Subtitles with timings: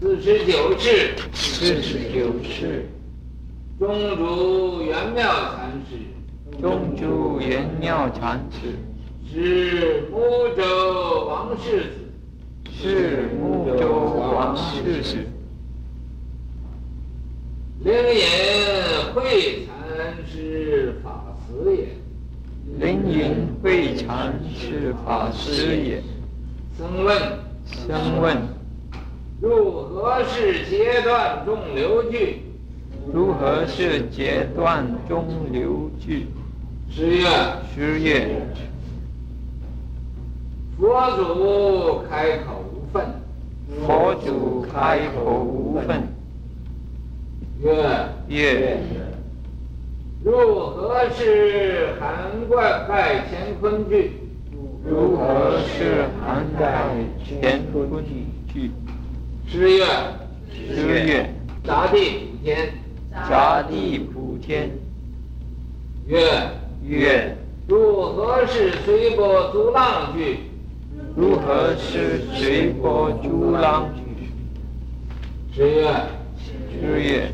[0.00, 2.86] 四十九世，四十九世，
[3.80, 8.78] 中主元妙禅师，中主元妙禅师，
[9.28, 10.20] 是木
[10.56, 13.90] 州王世子，是木州
[14.32, 15.16] 王世子，
[17.80, 21.88] 灵隐慧禅师法师也，
[22.78, 26.00] 灵隐慧禅师法师也，
[26.78, 27.18] 僧问，
[27.64, 28.57] 僧问。
[29.40, 32.42] 如何是截断众流句？
[33.12, 36.26] 如何是截断众流句？
[36.90, 37.28] 十月，
[37.72, 38.42] 十月。
[40.76, 43.06] 佛祖开口无分。
[43.86, 46.02] 佛祖开口无分。
[47.62, 47.72] 月，
[48.26, 48.80] 月。
[50.24, 54.10] 如何是涵盖乾坤句？
[54.84, 56.88] 如何是涵盖
[57.40, 58.04] 乾坤
[58.52, 58.72] 句？
[59.50, 59.82] 十月，
[60.74, 62.68] 十月，杂地普天，
[63.30, 64.70] 杂地普天。
[66.06, 66.20] 月，
[66.86, 67.34] 月，
[67.66, 70.40] 如何是随波逐浪去？
[71.16, 74.02] 如何是随波逐浪去？
[75.54, 75.94] 十月，
[76.70, 77.32] 十月，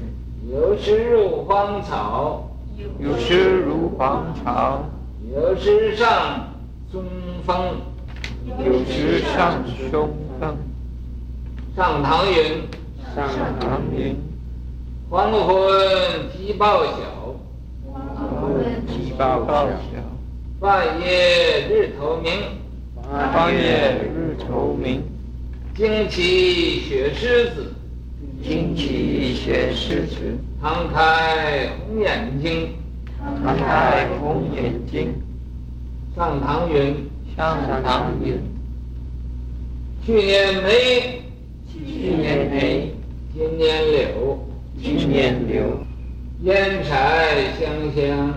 [0.49, 2.49] 有时如芳草，
[3.01, 4.85] 有时如芳草，
[5.35, 6.49] 有时上
[6.93, 7.05] 松
[7.45, 7.57] 风，
[8.65, 10.57] 有时上松风。
[11.77, 12.69] 上堂云，
[13.17, 14.17] 上堂云，
[15.11, 15.57] 黄昏
[16.31, 17.35] 鸡报晓，
[17.93, 19.75] 黄昏鸡报晓，
[20.61, 22.31] 半夜日头明，
[23.11, 25.03] 半夜日头明，
[25.75, 27.75] 惊起雪狮子，
[28.41, 30.17] 惊起雪狮子，
[30.63, 32.69] 敞开红眼睛，
[33.19, 35.13] 敞开红眼睛，
[36.15, 38.41] 上堂云，上堂云，
[40.07, 41.24] 去年梅。
[41.87, 42.95] 去年梅，
[43.35, 44.39] 今年柳，
[44.83, 45.63] 今年柳，
[46.43, 48.33] 烟柴香香，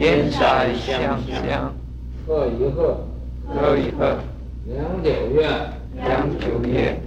[0.00, 1.72] 烟柴香香，
[2.26, 2.98] 贺一贺，
[3.46, 4.16] 贺一贺，
[4.66, 5.48] 良久月，
[5.94, 7.00] 良久月，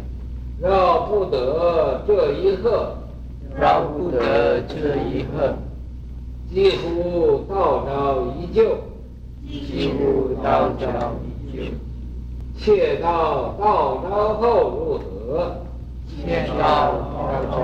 [0.61, 2.95] 绕不得这一贺，
[3.59, 5.55] 绕不得这一贺，
[6.49, 8.77] 几乎道招依旧，
[9.45, 11.11] 几乎道招
[11.51, 11.63] 依旧，
[12.57, 15.64] 切道道招后如何？
[16.07, 17.57] 切道道招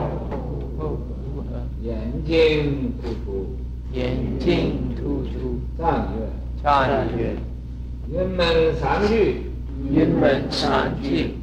[0.77, 1.45] 后如何？
[1.83, 3.55] 眼睛突出，
[3.93, 6.29] 眼睛突出，赞曰，
[6.63, 7.35] 赞曰，
[8.07, 9.51] 云门三句，
[9.89, 11.35] 云门三句，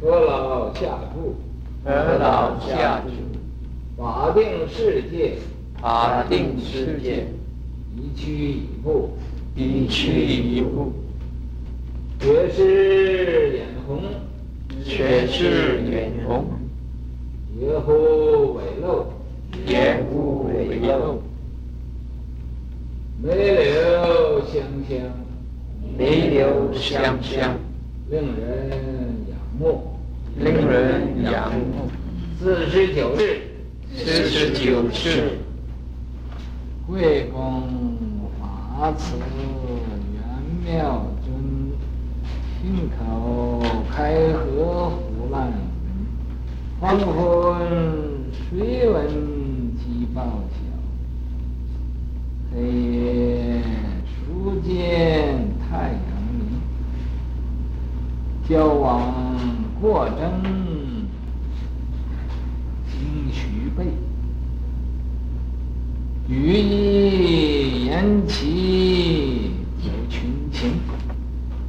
[0.00, 1.36] 何老下注，
[1.84, 3.10] 何老下注，
[3.96, 5.38] 法定世界，
[5.80, 7.26] 法定世界，
[7.96, 9.10] 一去一步，
[9.56, 10.92] 一去一步，
[12.20, 14.02] 却是眼红。
[14.84, 16.46] 却是眼红，
[17.58, 19.06] 野狐尾漏，
[19.66, 21.20] 野狐尾漏，
[23.22, 24.98] 梅柳香香，
[25.96, 27.56] 梅柳香香，
[28.10, 28.70] 令人
[29.28, 29.82] 仰慕，
[30.36, 31.88] 令人仰慕。
[32.40, 33.40] 四十九世，
[33.96, 35.38] 四十九世，
[36.86, 37.62] 贵公
[38.40, 39.26] 法慈元
[40.64, 41.26] 妙尊，
[42.62, 43.57] 信口
[43.98, 45.50] 开河湖浪，
[46.78, 47.58] 黄昏
[48.30, 49.08] 谁闻
[49.76, 50.22] 鸡报
[50.52, 50.56] 晓，
[52.54, 53.60] 黑夜
[54.06, 55.98] 初见太阳
[56.30, 56.60] 明，
[58.48, 59.12] 交往
[59.80, 60.30] 过争
[62.86, 63.84] 经须备，
[66.28, 69.37] 语意言其。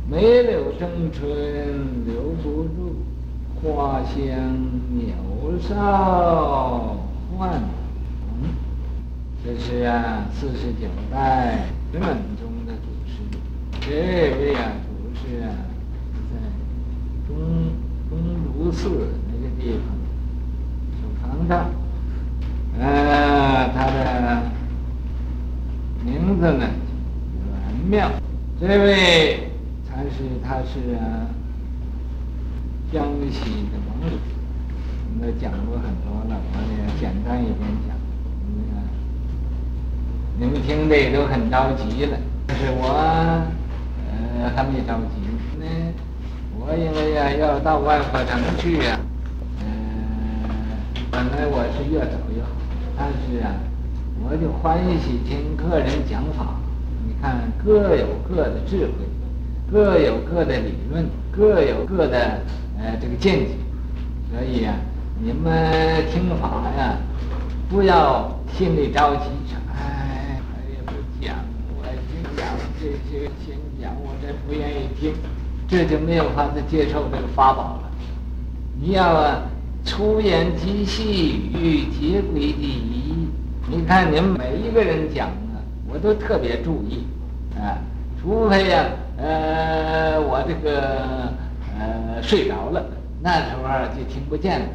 [0.09, 1.29] 梅柳争春
[2.07, 2.95] 留不住，
[3.61, 4.25] 花香
[4.97, 5.13] 鸟
[5.61, 6.97] 少
[7.37, 7.59] 换红。
[9.45, 13.21] 这是啊，四十九代正宗的祖师。
[13.81, 13.91] 这
[14.39, 15.53] 位啊，祖师啊，
[16.31, 16.39] 在
[17.27, 17.37] 东
[18.09, 18.89] 东竹寺
[19.27, 19.85] 那个地方
[20.97, 21.69] 小堂上。
[22.79, 24.41] 呃，他的
[26.03, 28.09] 名字呢，元妙。
[28.59, 29.48] 这位。
[30.09, 30.97] 是他是，
[32.91, 33.39] 江西
[33.71, 34.17] 的王子，
[35.13, 37.95] 我们讲过很多了，我也简单一点讲。
[40.39, 42.17] 你们听的也都很着急了，
[42.47, 42.87] 但是我
[44.09, 45.19] 呃还没着急
[45.59, 45.65] 呢。
[46.57, 48.99] 我因为呀要到万佛城去呀，
[49.59, 49.67] 嗯、
[50.43, 50.49] 呃，
[51.11, 52.49] 本来我是越早越好，
[52.97, 53.51] 但是啊，
[54.23, 56.55] 我就欢喜听客人讲法。
[57.05, 59.18] 你看各有各的智慧。
[59.71, 62.41] 各有各的理论，各有各的
[62.79, 63.51] 呃这个见解，
[64.31, 64.73] 所以、啊，
[65.21, 65.71] 你们
[66.11, 66.97] 听法呀，
[67.69, 69.29] 不要心里着急，
[69.71, 71.35] 哎，我也不讲，
[71.77, 72.47] 我就讲
[72.79, 75.13] 这些先讲，我这不愿意听，
[75.67, 77.91] 这就没有法子接受这个法宝了。
[78.81, 79.43] 你要啊，
[79.85, 83.27] 粗言极细语，皆归第一。
[83.69, 87.05] 你看你们每一个人讲啊，我都特别注意，
[87.55, 87.77] 啊，
[88.21, 88.83] 除非呀、
[89.17, 91.31] 啊，呃，我这个
[91.79, 92.83] 呃睡着了。
[93.21, 93.63] 那时候
[93.95, 94.65] 就听不见了，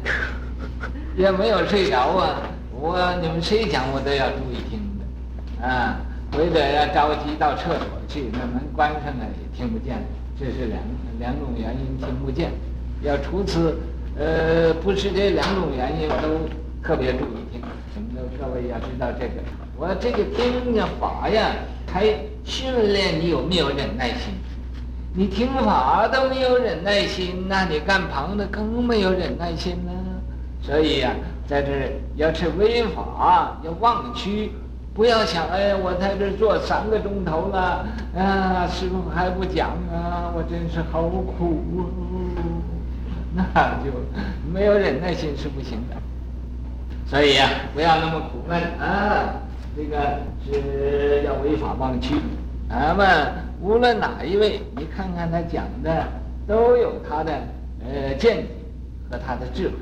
[1.15, 2.41] 也没有睡着啊。
[2.71, 5.97] 我你们谁讲我都要注意听的，啊，
[6.31, 9.97] 或者要着急到厕所去，那门关上了也听不见，
[10.39, 10.81] 这是两
[11.19, 12.51] 两种原因听不见。
[13.01, 13.77] 要除此，
[14.17, 16.49] 呃，不是这两种原因都
[16.83, 17.61] 特别注意听。
[17.93, 19.41] 什么的，各位要知道这个，
[19.77, 21.51] 我这个听呀法呀，
[21.91, 22.05] 还
[22.45, 24.33] 训练你有没有忍耐心。
[25.17, 29.91] 你听法都没有忍耐心，那你干旁的更没有忍耐心呢。
[30.61, 34.51] 所以呀、啊，在这要是违法，要忘区，
[34.93, 41.63] 不要想哎，我在这坐三个钟头了，啊，师傅还不讲啊，我真是好苦
[43.37, 43.91] 啊，那就
[44.53, 45.95] 没有忍耐心是不行的。
[47.07, 49.35] 所以呀、啊，不要那么苦闷啊，
[49.77, 52.15] 这个是要违法忘区，
[52.69, 53.45] 咱们。
[53.61, 56.05] 无论哪一位，你看看他讲的，
[56.45, 57.31] 都有他的
[57.79, 58.45] 呃见解
[59.09, 59.73] 和他的智慧，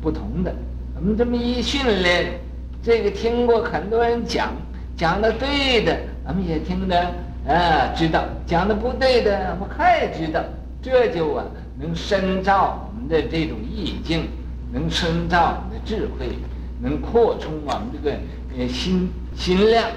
[0.00, 0.54] 不同的。
[0.94, 2.38] 我们这么一训练，
[2.82, 4.52] 这个听过很多人讲，
[4.94, 5.98] 讲的对的，
[6.28, 7.00] 我们也听得
[7.48, 10.44] 啊知道；讲的不对的，我们还知道。
[10.82, 11.44] 这就啊
[11.80, 14.28] 能深造我们的这种意境，
[14.70, 16.36] 能深造我们的智慧，
[16.80, 18.14] 能扩充我们这个
[18.56, 19.88] 呃心心量，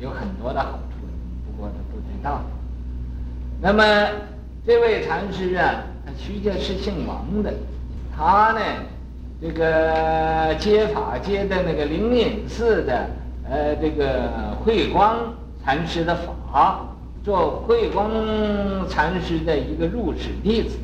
[0.00, 1.06] 有很多的好处。
[1.44, 2.40] 不过他不知道。
[3.60, 3.84] 那么
[4.66, 7.52] 这位禅师啊，他徐家是姓王的，
[8.16, 8.60] 他呢，
[9.40, 13.06] 这个接法接的那个灵隐寺的，
[13.48, 15.18] 呃，这个慧光
[15.64, 16.86] 禅师的法，
[17.22, 18.10] 做慧光
[18.88, 20.78] 禅师的一个入室弟子。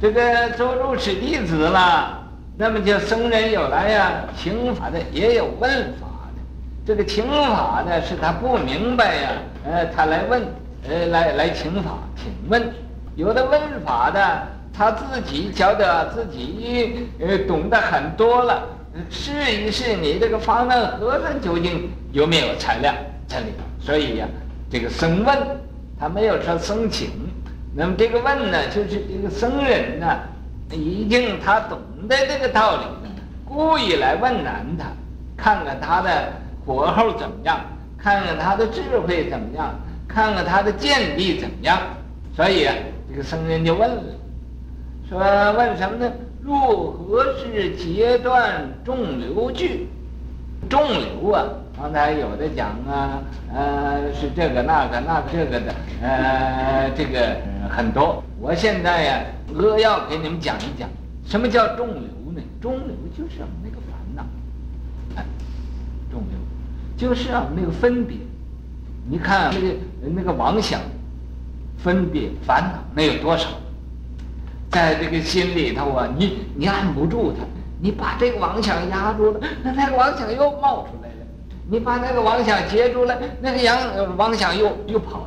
[0.00, 6.08] 这个做入室弟子了，那么就僧人有来呀、啊，请法的也有问法。
[6.90, 9.28] 这个请法呢，是他不明白呀，
[9.64, 10.42] 呃，他来问，
[10.88, 12.68] 呃，来来请法，请问，
[13.14, 14.42] 有的问法的，
[14.72, 18.64] 他自己觉得自己呃懂得很多了，
[19.08, 22.92] 试一试你这个方丈和尚究竟有没有材料
[23.28, 24.26] 这里，所以呀，
[24.68, 25.38] 这个僧问，
[25.96, 27.08] 他没有说僧请，
[27.72, 30.06] 那么这个问呢，就是这个僧人呢，
[30.72, 31.78] 已经他懂
[32.08, 32.82] 得这个道理，
[33.44, 34.86] 故意来问难他，
[35.36, 36.32] 看看他的。
[36.70, 37.58] 火候怎么样？
[37.98, 39.74] 看看他的智慧怎么样？
[40.06, 41.80] 看看他的见地怎么样？
[42.36, 42.74] 所以啊，
[43.10, 44.02] 这个僧人就问了，
[45.08, 46.08] 说问什么呢？
[46.40, 46.54] 如
[46.92, 49.88] 何是截断众流句？
[50.68, 51.44] 众流啊，
[51.76, 53.20] 刚才有的讲啊，
[53.52, 57.36] 呃，是这个那个那个这个的，呃，这个
[57.68, 58.22] 很多。
[58.38, 60.88] 我现在呀、啊，扼要给你们讲一讲，
[61.26, 62.40] 什么叫众流呢？
[62.62, 63.48] 众流就是烦
[64.14, 64.22] 恼，
[65.16, 65.24] 哎，
[66.12, 66.38] 众流。
[67.00, 68.18] 就是啊，那个分别，
[69.08, 69.74] 你看那个
[70.14, 70.78] 那个妄想，
[71.78, 73.48] 分别烦恼，那有多少？
[74.70, 77.42] 在这个心里头啊，你你按不住它，
[77.80, 81.24] 你把这个妄想压住了，那那个妄想又冒出来了；
[81.70, 83.78] 你把那个妄想截住了，那个阳
[84.18, 85.20] 妄想又又跑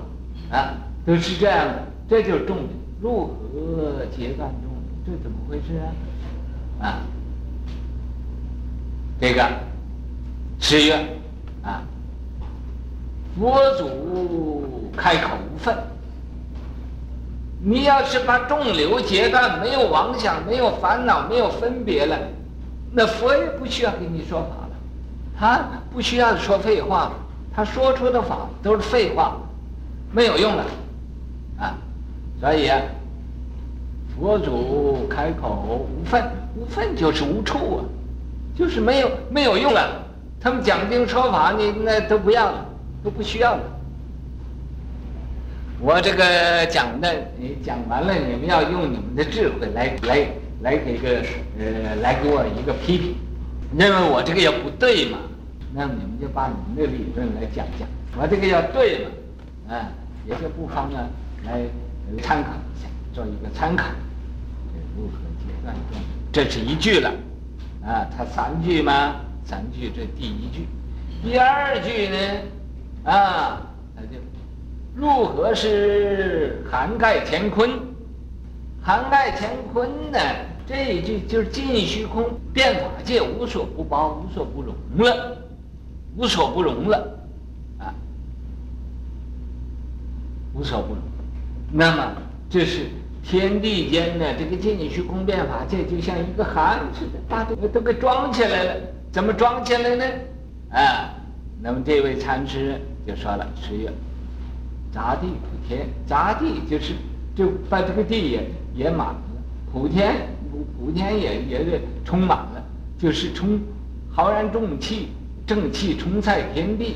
[0.52, 1.84] 了，啊，都是这样的。
[2.08, 2.70] 这就是重点，
[3.02, 5.18] 如何截断众流？
[5.18, 5.80] 这怎么回事
[6.80, 6.86] 啊？
[6.86, 7.02] 啊，
[9.20, 9.44] 这个
[10.60, 11.04] 十月。
[11.64, 11.82] 啊！
[13.40, 15.76] 佛祖开口无分。
[17.66, 22.18] 你要是把众流截断，没有妄想，没有烦恼，没有分别了，
[22.92, 24.70] 那佛也不需要给你说法了，
[25.40, 27.14] 他不需要说废话了，
[27.56, 29.38] 他说出的法都是废话，
[30.12, 30.66] 没有用了，
[31.58, 31.78] 啊！
[32.42, 32.82] 所以啊，
[34.14, 36.22] 佛祖开口无分，
[36.58, 37.80] 无分就是无处啊，
[38.58, 40.03] 就是没有没有用了。
[40.44, 42.66] 他们讲经说法，你那都不要了，
[43.02, 43.62] 都不需要了。
[45.80, 50.28] 我这个讲的，你讲完了，你们要用你们的智慧来来
[50.62, 51.22] 来给个
[51.58, 53.16] 呃来给我一个批评，
[53.78, 55.18] 认为我这个也不对嘛，
[55.74, 59.88] 那你们就把你们的理论来讲讲，我这个要对嘛，啊，
[60.28, 61.08] 也就不妨呢
[61.46, 61.62] 来
[62.22, 63.86] 参考一下，做一个参考。
[66.34, 66.50] 这？
[66.50, 67.10] 是一句了，
[67.86, 69.16] 啊，他三句吗？
[69.46, 70.68] 三句，这第一句，
[71.22, 72.18] 第二句呢？
[73.12, 73.62] 啊，
[73.96, 74.18] 那就
[74.96, 77.70] 如何是涵盖乾坤？
[78.82, 80.20] 涵盖乾坤呢，
[80.66, 85.38] 这一句就是尽虚空变法界，无所不包，无所不容了，
[86.16, 87.20] 无所不容了，
[87.80, 87.94] 啊，
[90.54, 91.02] 无所不容。
[91.72, 92.14] 那么
[92.50, 92.88] 这是
[93.24, 98.76] 天地间的这个尽虚空变法界，就像一个函似的，把都都给装起来了。
[99.14, 100.06] 怎么装起来呢？
[100.72, 101.16] 啊，
[101.62, 103.90] 那么这位禅师就说了：“十月，
[104.92, 106.94] 杂地普天，杂地就是
[107.34, 108.44] 就把这个地也。”
[108.76, 109.22] 也满了，
[109.72, 110.16] 普天
[110.52, 112.64] 普普天也也得充满了，
[112.98, 113.60] 就是充
[114.12, 115.10] 浩然正气，
[115.46, 116.96] 正气充塞天地，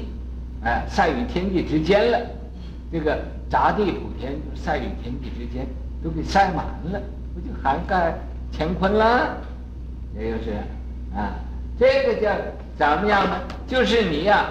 [0.63, 2.19] 哎，塞于天地之间了。
[2.91, 3.15] 这个
[3.47, 5.67] 杂地普天，塞于天地之间，
[6.03, 6.99] 都给塞满了，
[7.35, 8.15] 不就涵盖
[8.51, 9.37] 乾坤了？
[10.17, 10.49] 也就是
[11.15, 11.37] 啊，
[11.79, 12.31] 这个叫
[12.77, 13.39] 怎么样呢？
[13.67, 14.47] 就是你呀、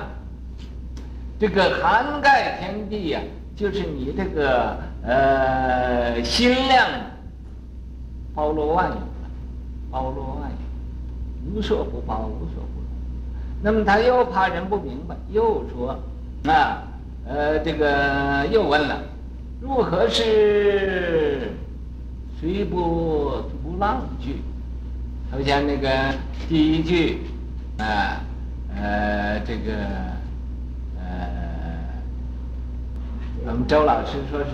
[1.38, 3.20] 这个涵盖天地呀、
[3.56, 6.86] 就是你这个呃心量。
[8.34, 8.96] 包罗万有，
[9.90, 12.86] 包罗万有，无所不包，无所不容。
[13.62, 15.98] 那么他又怕人不明白，又说
[16.44, 16.82] 啊，
[17.26, 19.00] 呃，这个又问了，
[19.58, 21.52] 如何是
[22.38, 24.36] 随波逐浪去？
[25.30, 25.88] 头先那个
[26.48, 27.18] 第一句，
[27.78, 28.20] 啊，
[28.74, 29.72] 呃，这个，
[30.98, 31.78] 呃，
[33.44, 34.46] 我们周老师说是，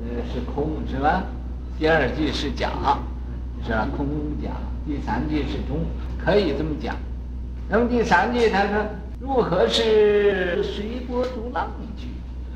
[0.00, 1.24] 呃，是空是吧？
[1.78, 2.70] 第二句是假。
[3.62, 3.86] 是吧？
[3.94, 4.06] 空
[4.42, 4.52] 假，
[4.86, 5.84] 第三句是中，
[6.18, 6.96] 可以这么讲。
[7.68, 8.86] 那么第三句他说
[9.20, 12.08] ：“如何是随波逐浪一句？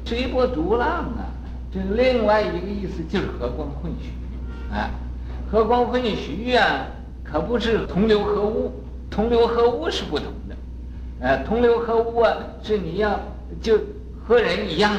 [0.07, 1.29] 随波逐浪啊，
[1.71, 4.09] 这另外一个意思就是和光混虚，
[4.75, 4.89] 啊，
[5.51, 6.87] 和光混虚啊，
[7.25, 8.71] 可不是同流合污，
[9.11, 10.55] 同流合污是不同的。
[11.21, 13.19] 呃，同流合污啊，是你要
[13.61, 13.79] 就
[14.25, 14.93] 和人一样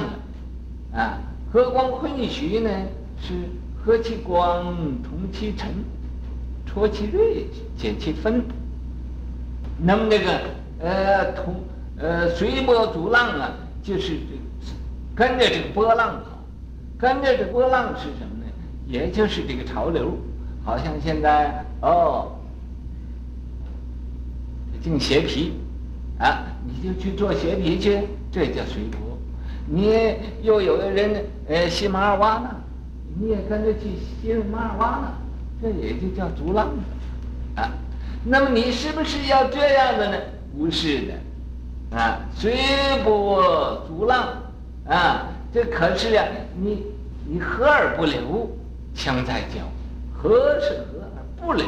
[0.91, 1.17] 的，啊，
[1.53, 2.70] 和光混徐呢
[3.22, 3.34] 是
[3.82, 5.70] 和其光同其尘。”
[6.67, 7.46] 脱其锐，
[7.77, 8.44] 解其纷。
[9.77, 10.41] 那么那个
[10.79, 11.55] 呃同
[11.98, 13.51] 呃随波逐浪啊，
[13.82, 14.41] 就是这个
[15.15, 16.44] 跟着这个波浪跑，
[16.98, 18.51] 跟着这波浪是什么呢？
[18.88, 20.17] 也就是这个潮流，
[20.65, 22.31] 好像现在哦，
[24.81, 25.53] 净鞋皮
[26.19, 29.00] 啊，你就去做鞋皮去，这叫随波。
[29.67, 29.93] 你
[30.41, 32.50] 又有的人呃洗马尔瓦呢，
[33.17, 33.81] 你也跟着去
[34.22, 35.13] 洗马尔瓦呢。
[35.62, 36.67] 这也就叫逐浪
[37.55, 37.72] 啊，
[38.25, 40.17] 那么你是不是要这样的呢？
[40.55, 42.57] 不是的，啊，随
[43.03, 44.27] 波逐浪
[44.86, 46.25] 啊，这可是呀，
[46.60, 46.84] 你
[47.25, 48.50] 你和而不流，
[48.93, 49.62] 枪在脚，
[50.27, 51.65] 和是和而不流，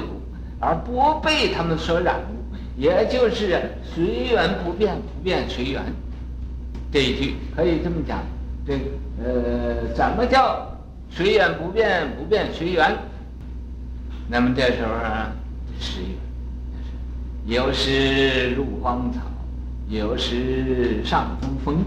[0.59, 5.81] 而不被他们所染污，也就是随缘不变，不变随缘，
[6.91, 8.19] 这一句可以这么讲。
[8.65, 8.73] 这
[9.23, 10.67] 呃，怎么叫
[11.09, 12.97] 随缘不变，不变随缘？
[14.27, 15.31] 那么这时候啊，
[15.79, 19.21] 十月，有时入荒草，
[19.87, 21.85] 有时上东风。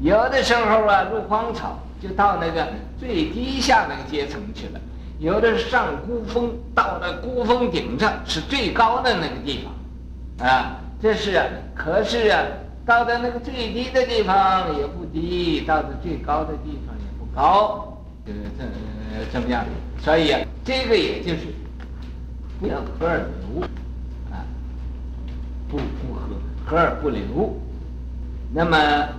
[0.00, 2.66] 有的时候啊，入荒草就到那个
[2.98, 4.80] 最低下那个阶层去了；
[5.22, 10.46] 有的是上孤峰，到那孤峰顶上是最高的那个地方。
[10.48, 12.42] 啊，这是啊，可是啊，
[12.84, 19.64] 到的那个最低的地方也不低，到的最高的地方也不高，这这这么样？
[20.00, 21.46] 所以啊，这个也就是。
[22.60, 23.62] 不要和而流，
[24.30, 24.38] 啊，
[25.68, 26.20] 不不和，
[26.64, 27.56] 和而不流。
[28.54, 28.78] 那么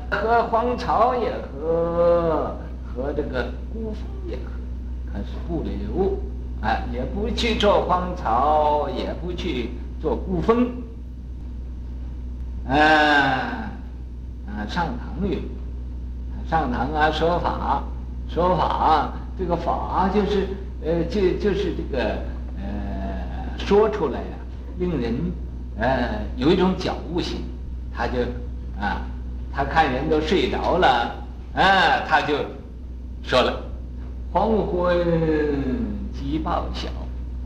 [0.10, 2.56] 和荒草也和，
[2.96, 4.53] 和这个孤峰也和，
[5.14, 6.18] 可是不留，
[6.62, 9.70] 啊，也不去做荒草，也不去
[10.02, 10.68] 做孤峰。
[12.68, 13.70] 啊，
[14.48, 15.38] 啊，上堂有，
[16.50, 17.84] 上堂啊，说法，
[18.28, 20.48] 说法，这个法就是，
[20.84, 22.04] 呃，就就是这个。
[22.58, 22.74] 呃
[23.58, 24.36] 说出来呀、
[24.78, 25.16] 令人
[25.78, 27.38] 呃有一种觉悟性，
[27.96, 28.20] 他就
[28.80, 29.02] 啊，
[29.54, 31.16] 他看人都睡着了，
[31.54, 32.36] 啊，他就
[33.24, 33.62] 说了，
[34.34, 34.98] 黄昏
[36.12, 36.90] 即报晓。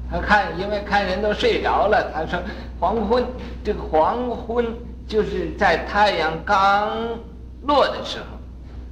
[0.10, 2.39] 他看，因为看人都睡着了，他说
[2.79, 3.25] 黄昏，
[3.62, 4.65] 这个黄昏
[5.06, 6.98] 就是在太阳刚
[7.63, 8.25] 落的时候，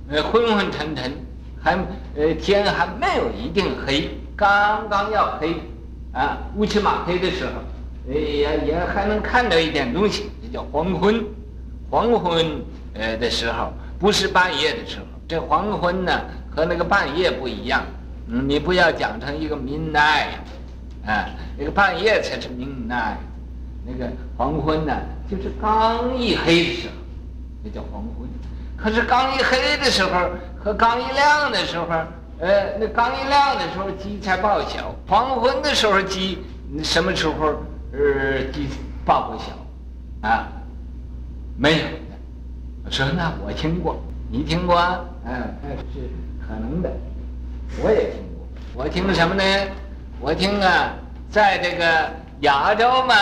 [0.09, 1.09] 呃，昏昏沉沉，
[1.63, 1.77] 还
[2.17, 5.55] 呃天还没有一定黑，刚刚要黑。
[6.11, 7.51] 啊，乌漆嘛黑的时候，
[8.13, 11.23] 也也还能看到一点东西，这叫黄昏。
[11.89, 12.45] 黄昏
[12.93, 15.05] 呃的时候，不是半夜的时候。
[15.27, 16.21] 这黄昏呢，
[16.55, 17.83] 和那个半夜不一样。
[18.27, 20.29] 嗯，你不要讲成一个 midnight，
[21.05, 23.17] 啊，那个半夜才是 midnight。
[23.85, 24.93] 那个黄昏呢，
[25.29, 26.93] 就是刚一黑的时候，
[27.63, 28.27] 这叫黄昏。
[28.75, 30.09] 可是刚一黑的时候
[30.59, 31.87] 和刚一亮的时候
[32.39, 36.39] 呃，那刚一亮的时候鸡才报晓，黄昏的时候鸡
[36.83, 38.67] 什么时候呃鸡
[39.05, 40.47] 报过晓啊？
[41.57, 42.91] 没有的。
[42.91, 44.99] 说那我听过，你听过啊？
[45.25, 46.09] 嗯，那是
[46.47, 46.89] 可能的，
[47.81, 48.83] 我也听过。
[48.83, 49.43] 我听什么呢？
[50.19, 50.93] 我听啊，
[51.29, 52.09] 在这个
[52.41, 53.15] 亚洲嘛，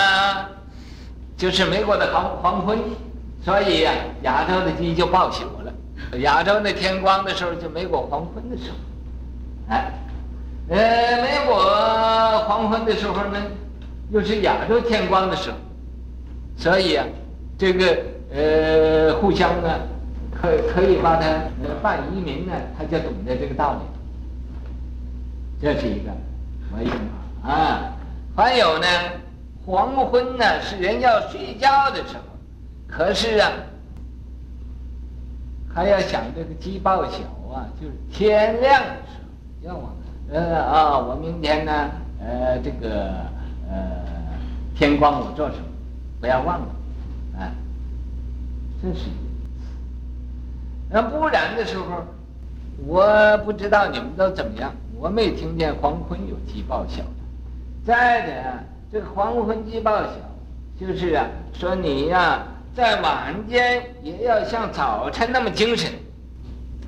[1.38, 2.80] 就是美国的黄黄昏，
[3.44, 5.74] 所以呀、啊，亚洲的鸡就报晓了。
[6.20, 8.78] 亚洲的天光的时候，就美国黄昏的时候。
[9.70, 9.92] 哎，
[10.70, 11.56] 呃，美国
[12.48, 13.42] 黄昏的时候呢，
[14.12, 15.58] 又是亚洲天光的时候，
[16.58, 17.06] 所以啊，
[17.58, 17.98] 这个
[18.34, 19.70] 呃，互相呢，
[20.44, 21.26] 可可以把它
[21.64, 23.80] 呃半移民呢，他就懂得这个道理。
[25.62, 26.12] 这是一个
[26.76, 26.92] 没有
[27.50, 27.94] 啊，
[28.36, 28.86] 还有呢，
[29.66, 32.24] 黄昏呢是人要睡觉的时候，
[32.90, 33.54] 可是啊，
[35.74, 37.20] 还要想这个鸡报晓
[37.50, 39.70] 啊，就是天亮的时候。
[39.70, 39.96] 要我，
[40.30, 43.14] 呃啊，我明天呢，呃，这个
[43.72, 44.04] 呃，
[44.76, 45.64] 天光我做什么？
[46.20, 46.68] 不要忘了，
[47.40, 47.48] 啊，
[48.82, 49.33] 这是一个。
[50.94, 52.06] 那不然的时候，
[52.86, 57.10] 我不知道你们都怎么样，我没听见黄昏有鸡报晓的。
[57.84, 58.32] 再者，
[58.92, 60.14] 这个黄昏鸡报晓，
[60.80, 62.46] 就是啊，说你呀、
[62.76, 65.92] 在晚间也要像早晨那么精神，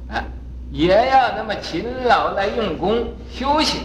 [0.08, 0.24] 啊。
[0.72, 3.82] 也要那么勤劳来用功修行，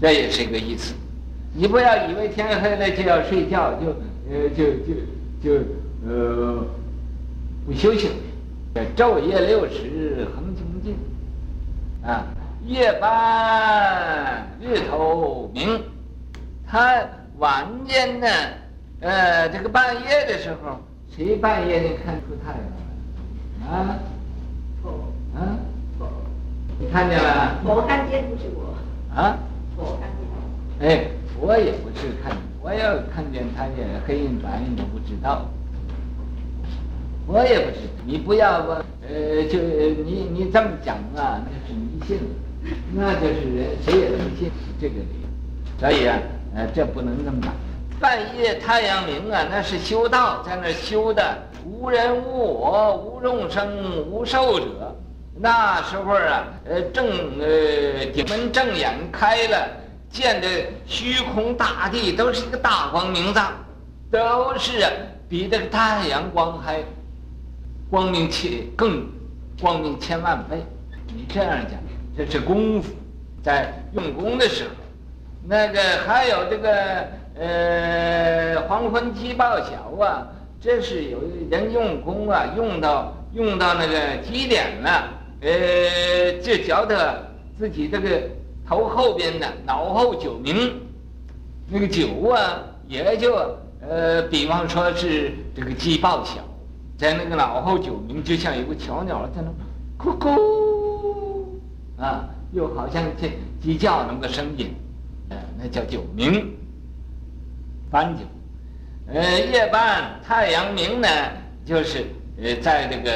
[0.00, 0.94] 这也是一个意思。
[1.54, 3.88] 你不要以为天黑了就要睡觉，就
[4.30, 4.94] 呃就就
[5.42, 5.64] 就
[6.06, 6.64] 呃
[7.66, 7.94] 不修
[8.74, 8.86] 行。
[8.96, 10.96] 昼夜六时恒精进
[12.02, 12.24] 啊，
[12.66, 15.82] 夜半日头明。
[16.66, 16.94] 他
[17.38, 18.26] 晚间呢，
[19.00, 20.78] 呃，这个半夜的时候，
[21.10, 22.60] 谁半夜能看出太阳
[23.60, 23.98] 来啊？
[25.34, 25.58] 啊，
[26.78, 27.58] 你看见了？
[27.64, 28.74] 我看见不是我。
[29.14, 29.36] 啊？
[29.76, 30.88] 我看见。
[30.88, 31.06] 哎，
[31.40, 35.46] 我也不是看，我要看见他也黑印白印都不知道。
[37.32, 39.56] 我也不是，你不要我，呃，就
[40.04, 42.18] 你你这么讲啊，那是迷信，
[42.92, 45.20] 那就是人谁也迷信这个理。
[45.78, 46.18] 所以啊，
[46.56, 47.52] 呃，这不能这么讲。
[48.00, 54.96] 半夜太阳明啊，那是修道，在那修的，无人无我，无众生，无寿者。
[55.36, 57.06] 那时候啊，呃，正
[57.38, 59.68] 呃，顶门正眼开了，
[60.10, 60.48] 见的
[60.84, 63.52] 虚空大地都是一个大光明藏，
[64.10, 64.90] 都是啊，
[65.28, 66.82] 比这个太阳光还
[67.90, 69.04] 光明千更
[69.60, 70.64] 光明千万倍。
[71.08, 71.78] 你这样讲，
[72.16, 72.92] 这是功夫，
[73.42, 74.70] 在用功的时候，
[75.44, 80.28] 那个还有这个呃黄昏鸡报晓啊，
[80.60, 81.18] 这是有
[81.50, 85.08] 人用功啊，用到用到那个极点了。
[85.42, 87.26] 呃，就觉得
[87.58, 88.22] 自己这个
[88.68, 90.80] 头后边的脑后九明，
[91.66, 93.34] 那个九啊，也就
[93.80, 96.34] 呃，比方说是这个鸡报晓，
[97.00, 99.50] 在那个脑后九鸣，就像有个小鸟在那
[99.96, 101.46] 咕咕
[101.96, 104.74] 啊，又好像这鸡叫那么个声音，
[105.30, 106.54] 呃，那叫九明，
[107.90, 108.22] 半九。
[109.06, 111.08] 呃，夜半太阳明呢，
[111.64, 112.04] 就是
[112.36, 113.10] 呃，在这个。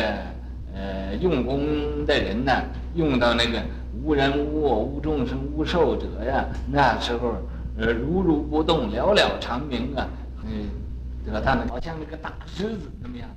[0.76, 2.50] 呃，用功的人呢，
[2.96, 3.62] 用到那个
[4.02, 7.36] 无人无我无众生无寿者呀，那时候
[7.78, 10.08] 呃如如不动，了了长明啊，
[10.42, 10.66] 嗯，
[11.24, 13.28] 得到那好像那个大狮子那么样。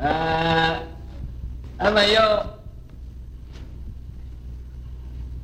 [0.00, 0.78] 呃，
[1.78, 2.20] 那么又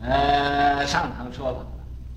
[0.03, 1.67] 呃上堂说法了，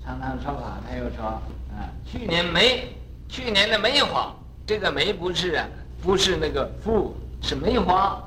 [0.04, 2.88] 上堂说法他又说啊，去年梅，
[3.28, 4.34] 去年的梅花，
[4.66, 5.66] 这个梅不是啊，
[6.02, 8.22] 不是那个富，是梅花。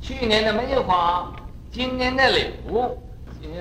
[0.00, 1.32] 去年的梅花，
[1.72, 2.98] 今年的柳，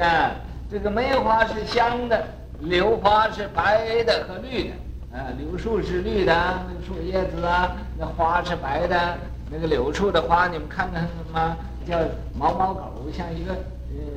[0.01, 0.31] 啊，
[0.69, 2.27] 这个梅花是香的，
[2.59, 4.73] 柳花是白的和绿的，
[5.17, 9.17] 啊，柳树是绿的，那树叶子啊，那花是白的，
[9.49, 11.99] 那个柳树的花，你们看看什么叫
[12.37, 13.55] 毛毛狗，像一个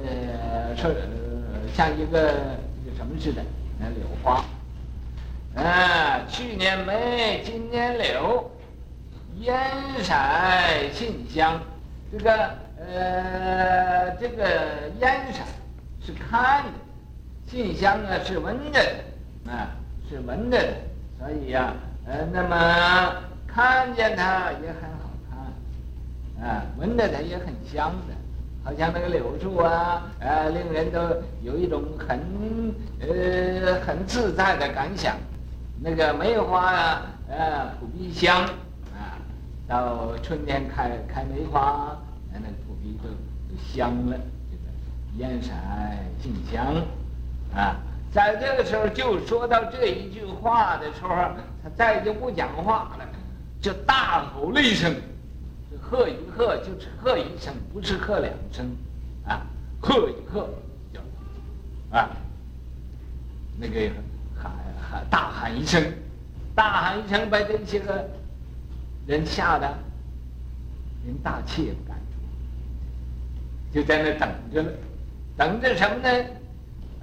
[0.07, 0.91] 呃，说
[1.75, 2.33] 像一个
[2.85, 3.43] 这个什么似的，
[3.79, 4.43] 那柳花，
[5.55, 8.51] 啊，去年梅，今年柳，
[9.41, 9.55] 烟
[10.03, 10.15] 色
[10.93, 11.61] 馨香。
[12.11, 12.33] 这个
[12.79, 14.45] 呃，这个
[15.01, 15.41] 烟色
[16.01, 16.71] 是看的，
[17.47, 18.81] 馨香啊是闻的，
[19.47, 19.77] 啊
[20.09, 20.59] 是闻的，
[21.19, 23.15] 所以呀、啊，呃，那么
[23.47, 24.89] 看见它也很，
[26.43, 28.15] 啊，闻着它也很香的，
[28.65, 31.01] 好像那个柳树啊，呃，令人都
[31.43, 32.21] 有一种很
[33.01, 35.17] 呃很自在的感想。
[35.81, 38.45] 那个梅花啊，呃，扑鼻香
[38.95, 39.19] 啊。
[39.69, 41.97] 到春天开开梅花，
[42.33, 44.17] 那个扑鼻都都香了，
[44.51, 44.65] 这个
[45.17, 45.51] 颜色
[46.23, 46.65] 馨香，
[47.55, 47.77] 啊，
[48.11, 51.09] 在这个时候就说到这一句话的时候，
[51.63, 53.05] 他再就不讲话了，
[53.61, 54.95] 就大吼了一声，
[55.81, 58.65] 喝一喝就是喝一声，不是喝两声，
[59.27, 59.45] 啊，
[59.81, 60.49] 喝一喝
[60.95, 61.01] 就，
[61.91, 62.09] 啊，
[63.59, 63.91] 那个
[64.41, 65.83] 喊喊大喊一声，
[66.55, 68.09] 大喊一声把这些个
[69.09, 69.67] 人吓得
[71.05, 71.99] 连大气也不敢
[73.73, 74.73] 出，就在那等着了。
[75.37, 76.25] 等着什么呢？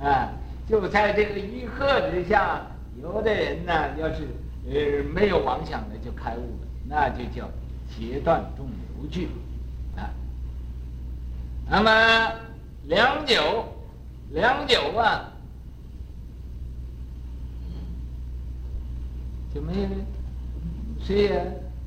[0.01, 0.31] 啊，
[0.65, 2.61] 就在这个一喝之下，
[3.01, 4.23] 有的人呢，要是
[4.69, 7.49] 呃没有妄想的就开悟了，那就叫
[7.89, 8.65] 截断众
[9.09, 9.29] 句
[9.95, 10.09] 啊。
[11.69, 12.31] 那么
[12.87, 13.65] 良久，
[14.31, 15.31] 良久啊，
[19.53, 19.89] 就没有
[21.03, 21.37] 谁也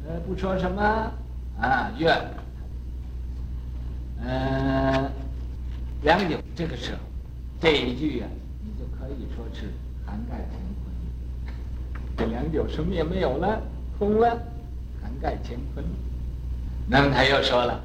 [0.06, 0.82] 呃不说什么
[1.60, 2.14] 啊，愿
[4.20, 4.26] 嗯。
[4.26, 5.10] 呃
[6.02, 6.98] 良久，这个时候，
[7.60, 8.28] 这一句啊，
[8.62, 9.72] 你就可以说是
[10.06, 10.94] 涵盖乾坤。
[12.16, 13.60] 这良久什么也没有了，
[13.98, 14.30] 空了，
[15.02, 15.84] 涵盖乾坤。
[16.90, 17.80] 那么他又说了，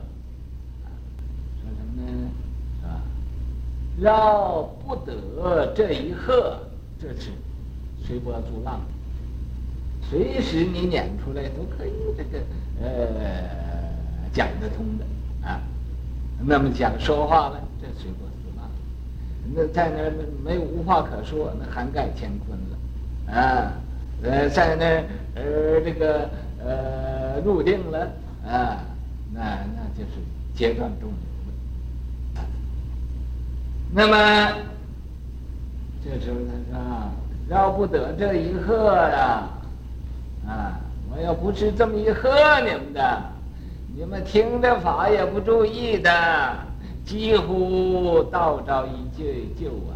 [1.62, 2.30] 说什么呢？
[2.82, 3.02] 是吧？
[4.00, 6.58] 绕不得这一喝，
[6.98, 7.32] 这是
[8.02, 8.80] 随波逐浪，
[10.10, 12.40] 随时你撵出来都可以，这个
[12.82, 12.90] 呃
[14.32, 15.06] 讲得通的
[15.46, 15.60] 啊。
[16.40, 17.60] 那么讲说话呢？
[17.82, 18.70] 这随波逐浪，
[19.54, 20.14] 那在那儿
[20.46, 23.74] 没无话可说，那涵盖乾坤了，啊，
[24.24, 25.04] 呃，在那儿
[25.36, 26.30] 呃这个
[26.66, 28.08] 呃入定了
[28.46, 28.84] 啊，
[29.34, 29.42] 那
[29.76, 30.20] 那就是
[30.56, 31.18] 截断众流
[32.36, 32.48] 了。
[33.92, 34.54] 那么
[36.04, 36.38] 这时候
[36.72, 37.12] 他说
[37.50, 39.50] 绕不得这一喝呀，
[40.48, 40.80] 啊，
[41.12, 42.30] 我要不是这么一喝
[42.62, 43.24] 你们的，
[43.96, 46.12] 你们听的法也不注意的。
[47.06, 49.26] 几乎道招一旧
[49.60, 49.92] 旧啊！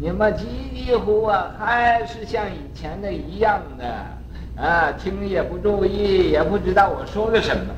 [0.00, 7.74] 你们几乎啊，还是像以前的一样的啊，听也不注意，也不知道我说了什么，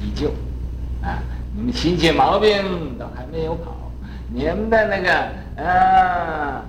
[0.00, 0.28] 依旧
[1.02, 1.22] 啊，
[1.54, 3.90] 你们亲戚毛病都还没有好，
[4.32, 6.62] 你们的那个啊，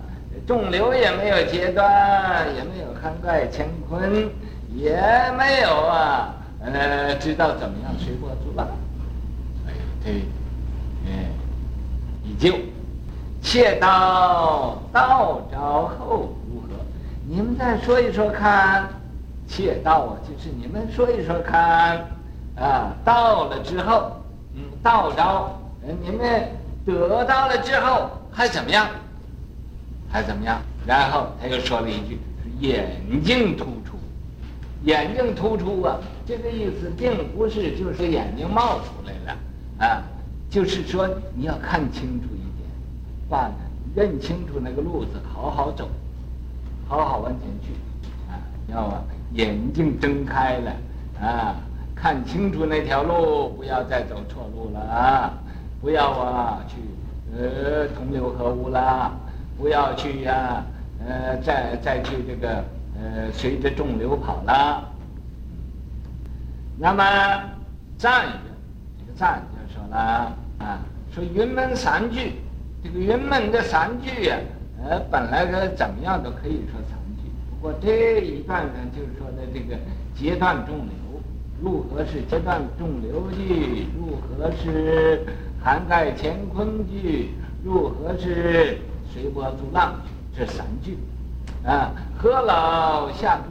[0.47, 4.29] 肿瘤也没有截断，也没有涵盖乾坤，
[4.75, 4.91] 也
[5.37, 8.67] 没有啊，呃，知道怎么样随波逐浪，
[9.67, 10.23] 哎，对。
[12.37, 12.53] 就，
[13.41, 16.67] 切道道招后如何？
[17.27, 18.87] 你们再说一说看，
[19.45, 21.99] 切道啊，就是你们说一说看，
[22.59, 24.11] 啊，到了之后，
[24.55, 25.59] 嗯，到招，
[26.01, 26.47] 你们
[26.85, 28.87] 得到了之后还怎么样？
[30.11, 30.61] 还怎么样？
[30.85, 32.19] 然后他又说了一句：
[32.59, 33.97] 眼睛突出，
[34.83, 40.03] 眼睛突出啊，这个意思并不是就是眼睛冒出来了啊。
[40.49, 42.67] 就是说，你要看清楚一点，
[43.29, 43.51] 把
[43.95, 45.87] 认清楚那个路子，好好走，
[46.87, 47.73] 好好往前去，
[48.27, 48.33] 啊，
[48.67, 50.71] 要啊，眼睛睁开了，
[51.21, 51.55] 啊，
[52.01, 55.33] 看清楚那条路，不要再走错路了啊，
[55.81, 56.77] 不要啊去
[57.37, 59.11] 呃同流合污了，
[59.57, 60.63] 不要去呀、
[61.05, 62.63] 呃，再再去这个
[62.95, 64.87] 呃随着众流跑了。
[66.77, 67.03] 那么
[67.97, 68.27] 赞，
[68.97, 70.31] 这个赞就说了。
[70.59, 70.79] 啊，
[71.13, 72.35] 说云门三句，
[72.81, 74.37] 这个云门的三句呀，
[74.83, 79.77] 呃，本来个怎么样都可以说三句，不过这一段呢，就是说的这个
[80.15, 80.87] 截断众流，
[81.61, 83.87] 如何是截断众流句？
[83.97, 85.25] 如何是
[85.61, 87.31] 涵盖乾坤句？
[87.63, 88.77] 如何是
[89.11, 90.39] 随波逐浪句？
[90.39, 90.97] 这三句，
[91.65, 93.41] 啊，何老下？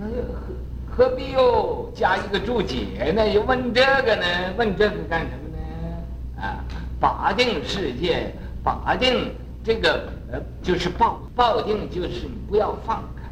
[0.00, 3.28] 何何必又加一个注解呢？
[3.28, 4.26] 又问这个呢？
[4.56, 6.42] 问这个干什么呢？
[6.42, 6.64] 啊，
[6.98, 9.30] 法定世界，法定
[9.62, 13.22] 这个呃，就是报报定，就是你不要放开，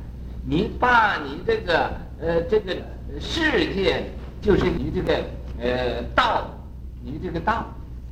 [0.46, 2.74] 你把你这个呃这个
[3.20, 4.04] 世界，
[4.40, 5.22] 就是你这个
[5.60, 6.46] 呃道，
[7.02, 7.66] 你这个道，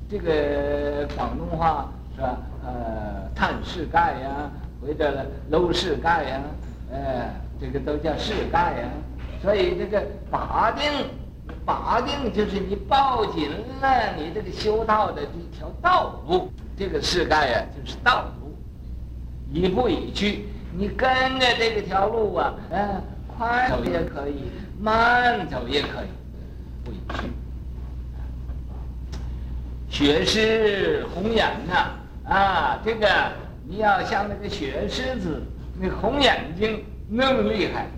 [0.09, 2.39] 这个广东话是吧？
[2.65, 6.43] 呃，探世界呀，或者楼世界呀，
[6.93, 8.91] 呃，这个都叫世界呀，
[9.43, 10.91] 所以这个法定。
[11.67, 18.57] 法定就是你抱紧了你这个修道的这条道路，这个世界啊就是道路，
[19.53, 23.03] 一步一趋，你跟着这个条路啊，嗯，
[23.43, 25.49] 快走也可以，慢。
[25.49, 27.29] 走也可以，一步一趋。
[29.89, 33.09] 雪狮红眼呐，啊，这个
[33.67, 35.43] 你要像那个雪狮子，
[35.77, 37.89] 那红眼睛那么厉害，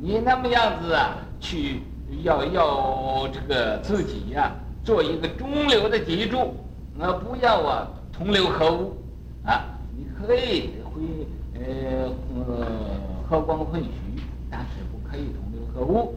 [0.00, 1.80] 你那么样子啊去。
[2.24, 4.52] 要要这个自己呀、啊，
[4.84, 6.54] 做一个中流的脊柱，
[7.00, 8.94] 啊，不要啊同流合污。
[9.46, 9.64] 啊，
[9.96, 12.66] 你可以会呃呃
[13.26, 13.88] 和光混虚，
[14.50, 16.16] 但是不可以同流合污。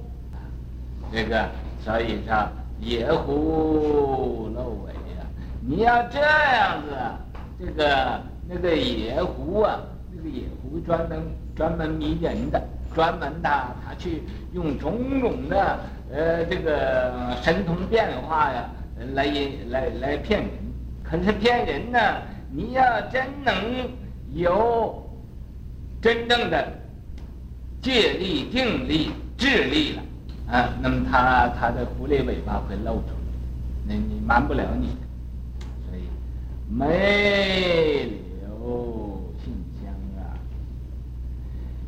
[1.12, 1.49] 这个
[1.84, 2.47] 所以说
[2.79, 5.27] 野狐露尾啊，
[5.60, 6.95] 你要这样子，
[7.60, 9.81] 这个那个野狐啊，
[10.15, 11.21] 那个野狐专门
[11.55, 12.62] 专门迷人的，
[12.95, 13.49] 专门的
[13.86, 15.79] 他去用种种的
[16.12, 18.69] 呃这个神通变化呀。
[19.13, 19.25] 来
[19.71, 20.49] 来来骗人，
[21.03, 21.99] 可是骗人呢？
[22.49, 23.53] 你要真能
[24.34, 25.03] 有
[26.01, 26.65] 真正的
[27.86, 30.02] 借力、定力、智力了。
[30.52, 33.30] 啊，那么他他的狐狸尾巴会露出来，
[33.88, 34.88] 那你瞒不了你。
[35.88, 36.02] 所以
[36.67, 38.10] 梅
[38.41, 40.34] 柳杏香啊，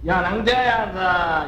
[0.03, 0.99] 要能这样子，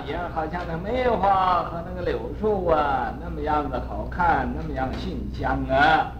[0.10, 6.12] 也好像那梅花和那个柳树啊，那么样子好看，那么样馨香啊，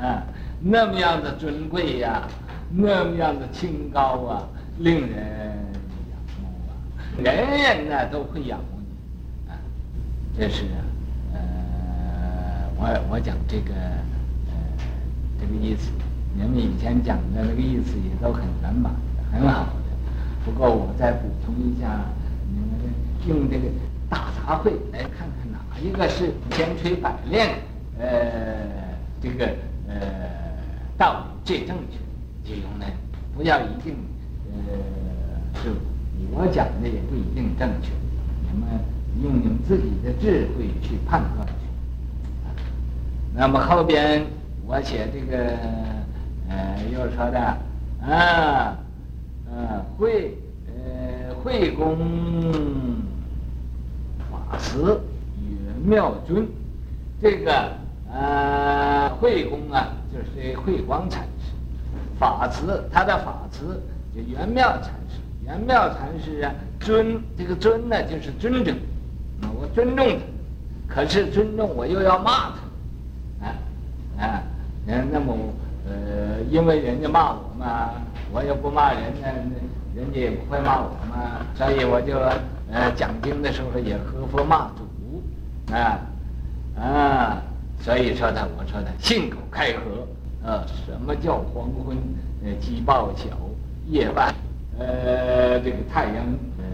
[0.00, 0.22] 啊，
[0.58, 2.22] 那么样的尊贵呀、
[2.70, 5.63] 那么样的清高啊，令人，
[7.22, 9.56] 人人呢都会仰慕你啊。
[10.36, 10.64] 这是
[11.32, 14.52] 呃，我我讲这个呃
[15.40, 15.90] 这个意思，
[16.34, 18.92] 你们以前讲的那个意思也都很圆满，
[19.32, 19.72] 很好的。
[20.44, 22.04] 不过我再补充一下，
[22.50, 22.68] 你们
[23.26, 23.68] 用这个
[24.10, 25.58] 大杂烩来看看哪。
[25.80, 27.58] 一个是千锤百炼，
[27.98, 28.56] 呃，
[29.20, 29.46] 这个
[29.88, 29.94] 呃
[30.96, 32.86] 道理最正确，就用那，
[33.36, 33.96] 不要一定，
[34.52, 35.70] 呃，是
[36.34, 37.90] 我讲的也不一定正确，
[38.52, 38.68] 你们
[39.22, 41.52] 用你们自己的智慧去判断去。
[43.34, 44.24] 那么后边
[44.66, 45.56] 我写这个，
[46.48, 47.38] 呃，又说的
[48.02, 48.76] 啊，
[49.50, 51.96] 呃，慧，呃，慧公
[54.30, 55.00] 法慈。
[55.86, 56.48] 妙尊，
[57.20, 57.72] 这个
[58.10, 61.52] 呃慧公啊，就是慧光禅师，
[62.18, 63.82] 法慈他的法慈
[64.14, 68.72] 就圆妙禅师，圆妙禅师啊尊这个尊呢就是尊重，
[69.42, 70.18] 啊我尊重
[70.88, 72.52] 他，可是尊重我又要骂
[73.40, 73.54] 他，啊
[74.18, 74.42] 啊，
[74.86, 75.36] 那么
[75.86, 77.90] 呃因为人家骂我嘛，
[78.32, 79.28] 我又不骂人家，
[79.94, 82.18] 人家也不会骂我嘛，所以我就
[82.72, 84.84] 呃讲经的时候也和佛骂主。
[85.72, 85.98] 啊，
[86.78, 87.42] 啊，
[87.80, 91.96] 所以说他，我说他信口开河，啊，什么叫黄昏，
[92.44, 93.24] 呃，鸡报晓，
[93.88, 94.34] 夜半，
[94.78, 96.24] 呃，这个太阳，
[96.58, 96.64] 呃，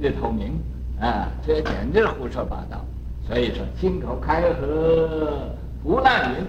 [0.00, 0.58] 日头明，
[1.00, 2.84] 啊，这简直是胡说八道。
[3.28, 5.48] 所以说，信口开河，
[5.82, 6.44] 不乱云，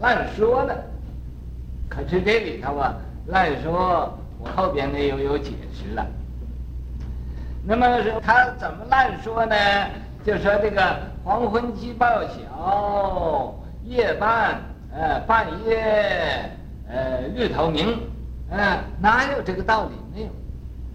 [0.00, 0.84] 乱说的。
[1.88, 2.94] 可是这里头啊，
[3.26, 6.06] 乱说，我后边呢又有解释了。
[7.64, 9.56] 那么说他怎么乱说呢？
[10.24, 13.54] 就说这个黄昏鸡报晓，
[13.84, 14.60] 夜半，
[14.92, 16.50] 呃，半夜，
[16.88, 17.98] 呃，日头明，
[18.50, 19.94] 嗯，哪有这个道理？
[20.14, 20.28] 没有，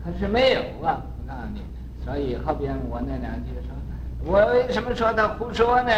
[0.04, 1.02] 可是没有啊！
[1.04, 1.62] 我告诉你，
[2.06, 3.76] 所以后边我那两句说，
[4.24, 5.92] 我为什么说他胡说呢？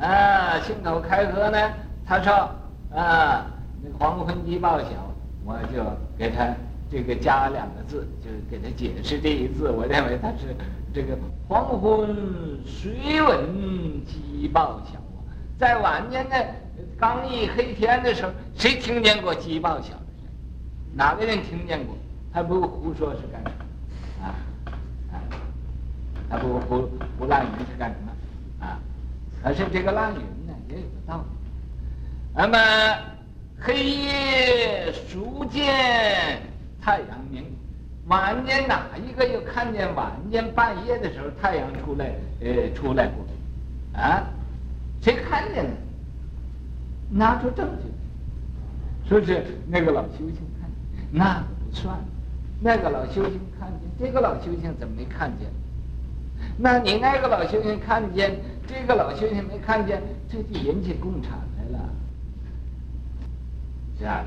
[0.00, 1.58] 啊，信口开河呢？
[2.06, 2.32] 他说
[2.94, 3.46] 啊，
[3.82, 4.86] 那黄昏鸡报晓，
[5.44, 5.84] 我就
[6.18, 6.48] 给他
[6.90, 10.54] 这个加两个字，就给他解释这一字，我认为他是。
[10.94, 11.16] 这个
[11.48, 12.14] 黄昏
[12.66, 15.24] 谁闻鸡报晓啊？
[15.58, 16.36] 在晚间呢，
[16.98, 19.94] 刚一黑天的时候，谁听见过鸡报晓？
[20.94, 21.96] 哪个人听见过？
[22.32, 24.24] 他不胡说是干什么？
[24.24, 24.34] 啊
[25.12, 25.20] 啊！
[26.30, 28.66] 还不胡胡乱云是干什么？
[28.66, 28.78] 啊！
[29.42, 31.24] 可是这个乱云呢，也有个道理。
[32.34, 32.58] 那么
[33.60, 36.40] 黑夜孰见
[36.80, 37.44] 太阳明？
[38.06, 42.12] 晚间哪一个又看见晚间半夜的时候太阳出来？
[42.40, 43.24] 呃，出来过，
[44.00, 44.24] 啊，
[45.00, 45.70] 谁看见了？
[47.10, 50.38] 拿出证据，说是那个老修行，
[51.14, 51.94] 那不算，
[52.58, 55.46] 那个老修行看见，这个老修行怎么没看见？
[56.56, 58.34] 那你那个老修行看见，
[58.66, 61.88] 这个老修行没看见，这就引起共产来了，
[63.98, 64.24] 是吧？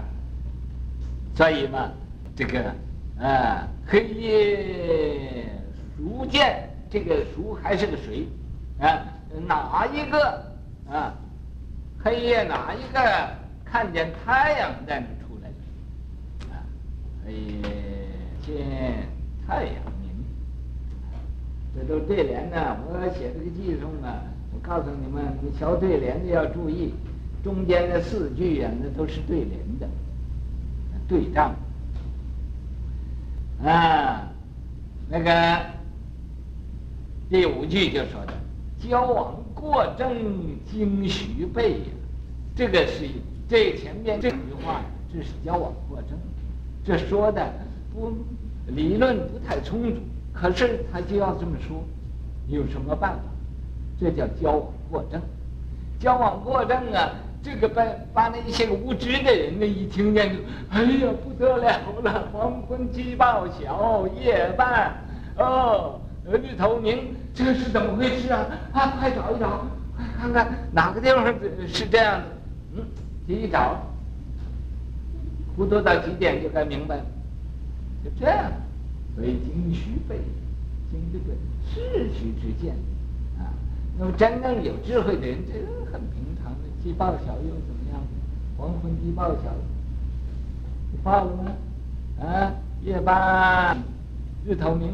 [1.35, 1.91] 所以嘛，
[2.35, 2.71] 这个。
[3.19, 5.49] 啊，黑夜
[5.97, 6.69] 孰见？
[6.89, 8.27] 这个孰还是个谁？
[8.79, 9.01] 啊，
[9.47, 10.45] 哪一个？
[10.87, 11.13] 啊，
[12.03, 12.99] 黑夜哪一个
[13.65, 15.24] 看见太阳在那？
[17.27, 17.31] 哎
[18.45, 19.07] 见
[19.47, 20.09] 太阳明。
[21.75, 24.21] 这都对联呢，我写这个偈颂啊，
[24.53, 26.93] 我告诉你们，你敲对联的要注意，
[27.43, 29.89] 中间的四句啊，那都是对联的，
[31.07, 31.55] 对仗。
[33.63, 34.29] 啊，
[35.09, 35.61] 那个
[37.29, 38.33] 第五句就说的
[38.77, 40.15] “交往过正
[40.71, 41.81] 经徐备”，
[42.55, 43.07] 这个是
[43.49, 46.17] 这前面这句话，这是交往过正，
[46.85, 47.43] 这说的
[47.91, 48.13] 不
[48.67, 49.99] 理论不太充足，
[50.31, 51.83] 可是他就要这么说，
[52.47, 53.19] 有什么办法？
[53.99, 55.19] 这叫交往过正。
[55.99, 57.09] 交往过正啊，
[57.41, 64.93] 这个把把那些个无知的人呢，一听见就，哎呀不得了了，黄昏鸡报晓，夜半
[65.37, 68.45] 哦，日头明，这是怎么回事啊？
[68.73, 71.25] 啊，快找一找，快看看哪个地方
[71.67, 72.25] 是这样的。
[72.75, 72.83] 嗯，
[73.27, 73.81] 一找，
[75.55, 77.05] 糊涂到极点就该明白了，
[78.03, 78.51] 就这样。
[79.15, 80.19] 所以经须备，
[80.91, 81.33] 经这个
[81.65, 82.75] 世虚之见。
[83.39, 83.53] 啊
[83.97, 88.01] 那么真正有智慧的人，这个很平常的，既报晓又怎么样？
[88.57, 89.53] 黄昏既报晓，
[91.01, 91.51] 报了吗？
[92.19, 92.51] 啊，
[92.83, 93.77] 夜半
[94.45, 94.93] 日头明，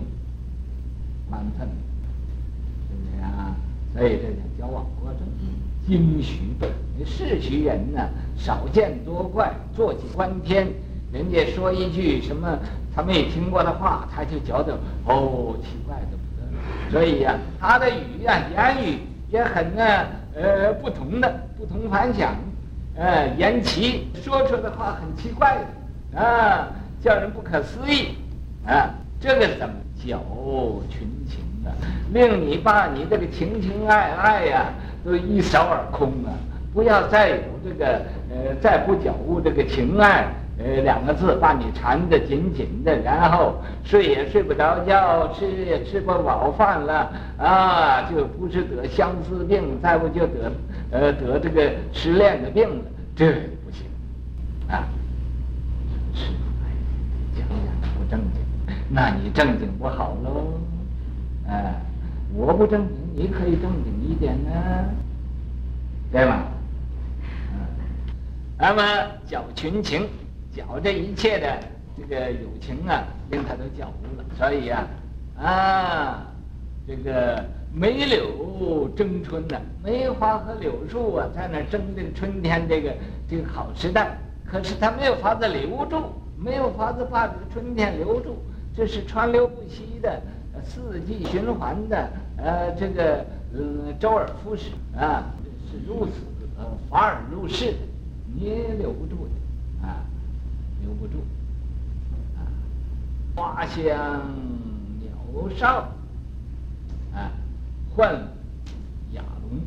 [1.29, 1.67] 满分，
[2.89, 3.55] 对不对啊？
[3.93, 5.27] 所以这叫矫枉过正，
[5.87, 6.69] 经须备。
[7.03, 10.67] 世虚人呢，少见多怪，坐井观天。
[11.11, 12.57] 人家说一句什么
[12.95, 16.17] 他没听过的话，他就觉得哦，奇怪的。
[16.91, 19.83] 所以呀、他的语啊，言语也很呢，
[20.35, 22.35] 呃，不同的，不同凡响，
[22.95, 25.57] 呃，言奇，说出的话很奇怪
[26.13, 26.67] 的，啊，
[27.01, 28.17] 叫人不可思议，
[28.65, 28.89] 啊，
[29.19, 30.19] 这个怎么搅
[30.89, 31.71] 群情啊？
[32.13, 34.65] 令你把你这个情情爱爱呀、
[35.03, 36.35] 都一扫而空啊！
[36.73, 40.27] 不要再有这个，呃，再不觉悟这个情爱。
[40.63, 50.51] 呃，两个字把你缠得紧紧的，然后睡也睡不着觉，吃也吃不饱饭了啊，就不是得相思病，再不就得
[50.91, 53.31] 呃得这个失恋的病了，这
[53.65, 53.87] 不行
[54.69, 54.85] 啊！
[56.13, 56.27] 是，
[57.35, 60.59] 讲讲不正经，那你正经不好喽？
[61.49, 61.73] 哎，
[62.35, 64.51] 我不正经，你可以正经一点呢，
[66.11, 66.43] 对吗？
[68.61, 68.83] 那么
[69.25, 70.07] 搅群情。
[70.53, 71.57] 搅这一切的
[71.97, 74.25] 这个友情啊，令他都搅和了。
[74.37, 74.85] 所以呀、
[75.35, 76.27] 啊，啊，
[76.85, 77.43] 这个
[77.73, 82.93] 梅柳争春呐，梅花和柳树啊，在那争这个春天这个
[83.27, 84.15] 这个好时代。
[84.45, 86.03] 可是他没有法子留住，
[86.37, 88.37] 没有法子把这个春天留住。
[88.75, 90.21] 这是川流不息的，
[90.63, 95.23] 四季循环的，呃，这个嗯，周而复始啊，
[95.71, 96.11] 是如此，
[96.59, 97.73] 呃，华而入世，
[98.37, 99.87] 也留不住的。
[99.87, 100.05] 啊
[100.83, 101.17] 留不住，
[102.35, 102.41] 啊！
[103.35, 103.85] 花香
[104.99, 105.11] 鸟
[105.55, 105.87] 哨，
[107.13, 107.29] 啊，
[107.95, 108.15] 唤
[109.11, 109.59] 雅龙。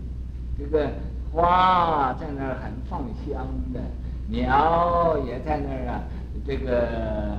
[0.59, 0.91] 这个
[1.31, 3.81] 花在那儿很放香的，
[4.27, 6.03] 鸟也在那儿啊，
[6.45, 7.39] 这个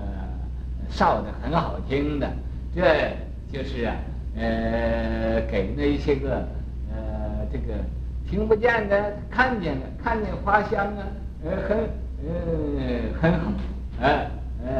[0.89, 2.31] 哨的很好听的。
[2.73, 3.11] 这
[3.51, 3.95] 就是啊，
[4.37, 6.47] 呃，给那些个
[6.93, 7.73] 呃，这个
[8.29, 11.03] 听不见的看见的，看见花香啊，
[11.43, 11.89] 呃，很。
[12.27, 12.31] 呃，
[13.21, 13.51] 很好，
[14.01, 14.07] 呃，
[14.65, 14.71] 呃，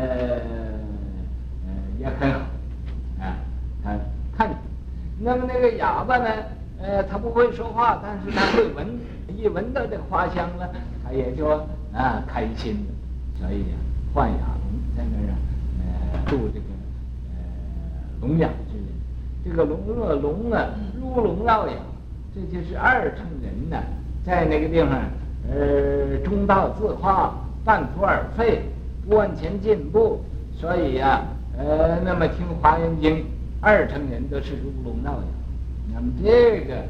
[2.00, 2.40] 也很好，
[3.20, 3.38] 啊，
[3.84, 3.92] 他
[4.36, 4.58] 看见。
[5.20, 6.26] 那么那个哑巴呢？
[6.82, 8.88] 呃，他不会说话，但是他会闻，
[9.28, 10.68] 一闻到这花香了，
[11.04, 11.48] 他也就
[11.94, 13.40] 啊开心了。
[13.40, 13.78] 所以啊，
[14.14, 15.36] 换哑聋在那儿啊，
[16.14, 16.66] 呃，度这个
[17.30, 18.86] 呃聋哑之人。
[19.44, 21.74] 这个聋啊聋啊，如聋绕哑，
[22.36, 23.78] 这就是二乘人呢，
[24.26, 25.02] 在那个地方。
[25.48, 28.64] 呃，中道自化，半途而废，
[29.08, 30.20] 不往前进步，
[30.60, 31.22] 所以呀、
[31.56, 33.18] 呃，那么听《华严经》，
[33.62, 35.28] 二乘人都是如聋绕哑。
[35.94, 36.84] 那么这个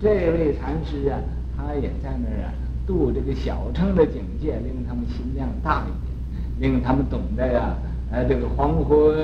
[0.00, 1.20] 这位禅师啊，
[1.54, 2.48] 他也在那儿啊，
[2.86, 5.92] 度这个小乘的境界，令他们心量大一
[6.58, 7.76] 点，令他们懂得呀、
[8.10, 9.14] 呃，这个黄昏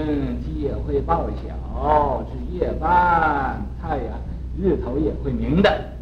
[0.43, 4.13] 鸡也会报晓，是夜半太阳
[4.57, 5.94] 日头也会明的。